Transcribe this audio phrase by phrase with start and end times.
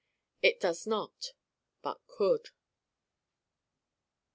[0.41, 1.33] It does not:
[1.83, 2.49] but could.